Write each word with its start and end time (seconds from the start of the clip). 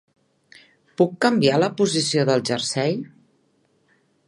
Puc 1.01 1.11
canviar 1.25 1.59
la 1.65 1.69
posició 1.83 2.25
del 2.31 2.43
jersei? 2.51 2.99